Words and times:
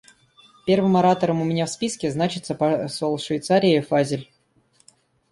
Первым 0.65 0.97
оратором 0.97 1.41
у 1.43 1.45
меня 1.45 1.67
в 1.67 1.69
списке 1.69 2.09
значится 2.09 2.55
посол 2.55 3.19
Швейцарии 3.19 3.81
Фазель. 3.81 4.31